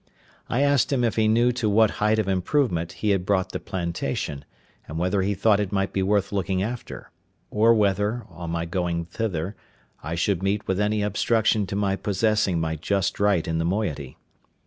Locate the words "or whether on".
7.51-8.49